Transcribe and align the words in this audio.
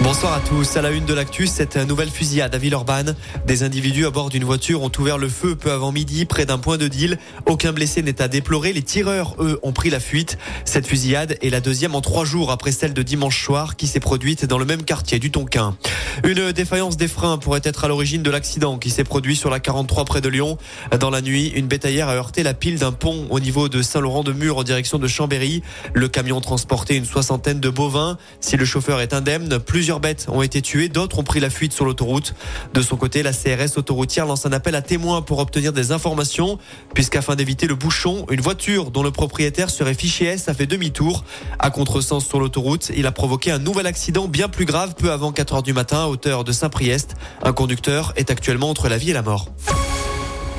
Bonsoir 0.00 0.32
à 0.32 0.40
tous. 0.40 0.76
À 0.76 0.82
la 0.82 0.90
une 0.90 1.04
de 1.04 1.14
l'actu, 1.14 1.46
cette 1.46 1.76
nouvelle 1.76 2.10
fusillade 2.10 2.54
à 2.54 2.58
Villeurbanne. 2.58 3.14
Des 3.46 3.62
individus 3.62 4.06
à 4.06 4.10
bord 4.10 4.30
d'une 4.30 4.42
voiture 4.42 4.82
ont 4.82 4.90
ouvert 4.98 5.16
le 5.16 5.28
feu 5.28 5.54
peu 5.54 5.70
avant 5.70 5.92
midi 5.92 6.24
près 6.24 6.44
d'un 6.44 6.58
point 6.58 6.76
de 6.76 6.88
deal. 6.88 7.18
Aucun 7.46 7.72
blessé 7.72 8.02
n'est 8.02 8.20
à 8.20 8.26
déplorer. 8.26 8.72
Les 8.72 8.82
tireurs, 8.82 9.36
eux, 9.38 9.60
ont 9.62 9.72
pris 9.72 9.90
la 9.90 10.00
fuite. 10.00 10.38
Cette 10.64 10.86
fusillade 10.86 11.36
est 11.40 11.50
la 11.50 11.60
deuxième 11.60 11.94
en 11.94 12.00
trois 12.00 12.24
jours 12.24 12.50
après 12.50 12.72
celle 12.72 12.94
de 12.94 13.02
dimanche 13.02 13.44
soir 13.44 13.76
qui 13.76 13.86
s'est 13.86 14.00
produite 14.00 14.44
dans 14.44 14.58
le 14.58 14.64
même 14.64 14.82
quartier 14.82 15.20
du 15.20 15.30
Tonkin. 15.30 15.76
Une 16.24 16.52
défaillance 16.52 16.96
des 16.96 17.08
freins 17.08 17.38
pourrait 17.38 17.62
être 17.62 17.84
à 17.84 17.88
l'origine 17.88 18.22
de 18.22 18.30
l'accident 18.30 18.78
qui 18.78 18.90
s'est 18.90 19.04
produit 19.04 19.36
sur 19.36 19.50
la 19.50 19.60
43 19.60 20.04
près 20.04 20.20
de 20.20 20.28
Lyon. 20.28 20.58
Dans 20.98 21.10
la 21.10 21.22
nuit, 21.22 21.52
une 21.54 21.66
bétaillère 21.66 22.08
a 22.08 22.14
heurté 22.14 22.42
la 22.42 22.54
pile 22.54 22.78
d'un 22.78 22.92
pont 22.92 23.26
au 23.30 23.40
niveau 23.40 23.68
de 23.68 23.82
Saint-Laurent-de-Mur 23.82 24.58
en 24.58 24.62
direction 24.64 24.98
de 24.98 25.06
Chambéry. 25.06 25.62
Le 25.94 26.08
camion 26.08 26.40
transportait 26.40 26.96
une 26.96 27.04
soixantaine 27.04 27.60
de 27.60 27.70
bovins. 27.70 28.18
Si 28.40 28.56
le 28.56 28.64
chauffeur 28.64 29.00
est 29.00 29.14
indemne, 29.14 29.48
plusieurs 29.82 29.98
bêtes 29.98 30.26
ont 30.28 30.42
été 30.42 30.62
tuées, 30.62 30.88
d'autres 30.88 31.18
ont 31.18 31.24
pris 31.24 31.40
la 31.40 31.50
fuite 31.50 31.72
sur 31.72 31.84
l'autoroute. 31.84 32.36
De 32.72 32.82
son 32.82 32.96
côté, 32.96 33.24
la 33.24 33.32
CRS 33.32 33.76
autoroutière 33.76 34.26
lance 34.26 34.46
un 34.46 34.52
appel 34.52 34.76
à 34.76 34.80
témoins 34.80 35.22
pour 35.22 35.40
obtenir 35.40 35.72
des 35.72 35.90
informations, 35.90 36.56
puisqu'afin 36.94 37.34
d'éviter 37.34 37.66
le 37.66 37.74
bouchon, 37.74 38.24
une 38.30 38.40
voiture 38.40 38.92
dont 38.92 39.02
le 39.02 39.10
propriétaire 39.10 39.70
serait 39.70 39.94
fiché 39.94 40.26
S 40.26 40.48
a 40.48 40.54
fait 40.54 40.66
demi-tour. 40.66 41.24
À 41.58 41.70
contresens 41.70 42.24
sur 42.24 42.38
l'autoroute, 42.38 42.92
il 42.94 43.06
a 43.06 43.10
provoqué 43.10 43.50
un 43.50 43.58
nouvel 43.58 43.88
accident 43.88 44.28
bien 44.28 44.48
plus 44.48 44.66
grave 44.66 44.94
peu 44.94 45.10
avant 45.10 45.32
4 45.32 45.54
heures 45.54 45.62
du 45.64 45.72
matin 45.72 46.04
à 46.04 46.06
hauteur 46.06 46.44
de 46.44 46.52
Saint-Priest. 46.52 47.16
Un 47.42 47.52
conducteur 47.52 48.12
est 48.14 48.30
actuellement 48.30 48.70
entre 48.70 48.88
la 48.88 48.98
vie 48.98 49.10
et 49.10 49.14
la 49.14 49.22
mort. 49.22 49.48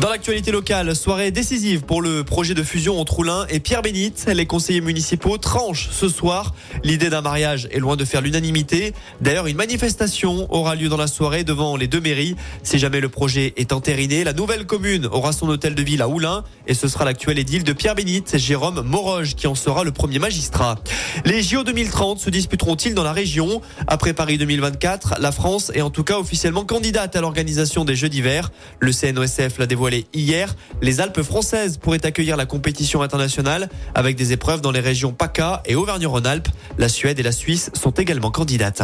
Dans 0.00 0.10
l'actualité 0.10 0.52
locale, 0.52 0.94
soirée 0.94 1.32
décisive 1.32 1.82
pour 1.82 2.00
le 2.00 2.22
projet 2.22 2.54
de 2.54 2.62
fusion 2.62 3.00
entre 3.00 3.14
Roulin 3.14 3.46
et 3.48 3.58
Pierre 3.58 3.82
Bénite. 3.82 4.26
Les 4.32 4.46
conseillers 4.46 4.80
municipaux 4.80 5.38
tranchent 5.38 5.88
ce 5.90 6.08
soir. 6.08 6.54
L'idée 6.84 7.10
d'un 7.10 7.20
mariage 7.20 7.68
est 7.72 7.80
loin 7.80 7.96
de 7.96 8.04
faire 8.04 8.20
l'unanimité. 8.20 8.94
D'ailleurs, 9.20 9.48
une 9.48 9.56
manifestation 9.56 10.46
aura 10.54 10.76
lieu 10.76 10.88
dans 10.88 10.96
la 10.96 11.08
soirée 11.08 11.42
devant 11.42 11.76
les 11.76 11.88
deux 11.88 12.00
mairies. 12.00 12.36
Si 12.62 12.78
jamais 12.78 13.00
le 13.00 13.08
projet 13.08 13.54
est 13.56 13.72
entériné, 13.72 14.22
la 14.22 14.32
nouvelle 14.32 14.66
commune 14.66 15.06
aura 15.06 15.32
son 15.32 15.48
hôtel 15.48 15.74
de 15.74 15.82
ville 15.82 16.00
à 16.00 16.06
Oulin 16.06 16.44
et 16.68 16.74
ce 16.74 16.86
sera 16.86 17.04
l'actuel 17.04 17.36
édile 17.36 17.64
de 17.64 17.72
Pierre 17.72 17.96
Bénite, 17.96 18.38
Jérôme 18.38 18.82
Moroge, 18.82 19.34
qui 19.34 19.48
en 19.48 19.56
sera 19.56 19.82
le 19.82 19.90
premier 19.90 20.20
magistrat. 20.20 20.76
Les 21.24 21.42
JO 21.42 21.64
2030 21.64 22.20
se 22.20 22.30
disputeront-ils 22.30 22.94
dans 22.94 23.02
la 23.02 23.12
région? 23.12 23.62
Après 23.88 24.12
Paris 24.12 24.38
2024, 24.38 25.16
la 25.18 25.32
France 25.32 25.72
est 25.74 25.82
en 25.82 25.90
tout 25.90 26.04
cas 26.04 26.18
officiellement 26.18 26.64
candidate 26.64 27.16
à 27.16 27.20
l'organisation 27.20 27.84
des 27.84 27.96
Jeux 27.96 28.08
d'hiver. 28.08 28.52
Le 28.78 28.92
CNOSF 28.92 29.58
l'a 29.58 29.66
dévoilé 29.66 29.87
hier. 30.12 30.54
Les 30.82 31.00
Alpes 31.00 31.22
françaises 31.22 31.78
pourraient 31.78 32.04
accueillir 32.04 32.36
la 32.36 32.46
compétition 32.46 33.02
internationale 33.02 33.68
avec 33.94 34.16
des 34.16 34.32
épreuves 34.32 34.60
dans 34.60 34.70
les 34.70 34.80
régions 34.80 35.12
PACA 35.12 35.62
et 35.66 35.74
Auvergne-Rhône-Alpes. 35.74 36.48
La 36.78 36.88
Suède 36.88 37.18
et 37.18 37.22
la 37.22 37.32
Suisse 37.32 37.70
sont 37.74 37.90
également 37.90 38.30
candidates. 38.30 38.82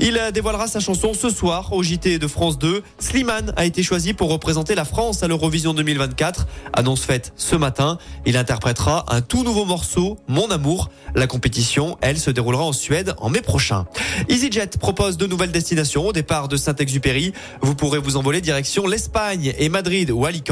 Il 0.00 0.20
dévoilera 0.32 0.66
sa 0.66 0.80
chanson 0.80 1.12
ce 1.14 1.30
soir 1.30 1.72
au 1.72 1.82
JT 1.82 2.18
de 2.18 2.26
France 2.26 2.58
2. 2.58 2.82
Slimane 2.98 3.52
a 3.56 3.64
été 3.64 3.82
choisi 3.82 4.14
pour 4.14 4.30
représenter 4.30 4.74
la 4.74 4.84
France 4.84 5.22
à 5.22 5.28
l'Eurovision 5.28 5.74
2024. 5.74 6.46
Annonce 6.72 7.02
faite 7.02 7.32
ce 7.36 7.56
matin. 7.56 7.98
Il 8.24 8.36
interprétera 8.36 9.06
un 9.08 9.20
tout 9.20 9.42
nouveau 9.42 9.64
morceau, 9.64 10.18
Mon 10.28 10.50
amour. 10.50 10.90
La 11.14 11.26
compétition, 11.26 11.98
elle, 12.00 12.18
se 12.18 12.30
déroulera 12.30 12.64
en 12.64 12.72
Suède 12.72 13.14
en 13.18 13.30
mai 13.30 13.40
prochain. 13.40 13.86
EasyJet 14.28 14.78
propose 14.78 15.16
de 15.16 15.26
nouvelles 15.26 15.52
destinations 15.52 16.06
au 16.06 16.12
départ 16.12 16.48
de 16.48 16.56
Saint-Exupéry. 16.56 17.32
Vous 17.60 17.74
pourrez 17.74 17.98
vous 17.98 18.16
envoler 18.16 18.40
direction 18.40 18.86
l'Espagne 18.86 19.52
et 19.58 19.68
Madrid 19.68 20.10
ou 20.10 20.24
Alicante. 20.26 20.43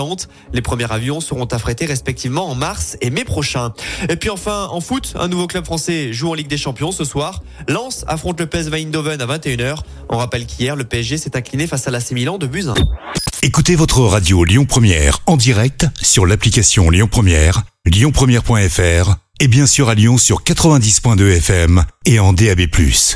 Les 0.53 0.63
premiers 0.63 0.91
avions 0.91 1.21
seront 1.21 1.45
affrétés 1.45 1.87
respectivement 1.87 2.49
en 2.49 2.55
mars 2.55 2.97
et 3.01 3.11
mai 3.11 3.25
prochain. 3.25 3.73
Et 4.09 4.17
puis 4.17 4.31
enfin, 4.31 4.69
en 4.71 4.81
foot, 4.81 5.15
un 5.19 5.29
nouveau 5.29 5.47
club 5.47 5.65
français 5.65 6.13
joue 6.13 6.31
en 6.31 6.35
Ligue 6.35 6.49
des 6.49 6.57
Champions 6.57 6.93
ce 6.93 7.05
soir. 7.05 7.43
Lens 7.69 8.05
affronte 8.09 8.41
le 8.41 8.47
PSV 8.47 8.83
Eindhoven 8.83 9.21
à 9.21 9.27
21h. 9.27 9.79
On 10.09 10.19
rappelle 10.19 10.47
qu'hier, 10.47 10.77
le 10.77 10.85
PSG 10.85 11.19
s'est 11.19 11.37
incliné 11.37 11.67
face 11.67 11.87
à 11.89 11.91
la 11.91 12.01
Milan 12.13 12.39
de 12.39 12.47
Buzyn. 12.47 12.75
Écoutez 13.43 13.75
votre 13.75 14.01
radio 14.01 14.45
Lyon 14.45 14.67
Première 14.67 15.19
en 15.27 15.37
direct 15.37 15.87
sur 16.01 16.27
l'application 16.27 16.91
Lyon 16.91 17.09
Première, 17.11 17.63
lyonpremière.fr 17.87 19.17
et 19.41 19.49
bien 19.49 19.67
sûr 19.67 19.89
à 19.89 19.95
Lyon 19.95 20.19
sur 20.19 20.43
90.2 20.43 21.37
FM 21.39 21.85
et 22.07 22.21
en 22.21 22.33
DAB+. 22.33 22.61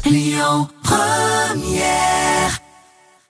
Lyon 0.04 0.69
Première 0.82 2.35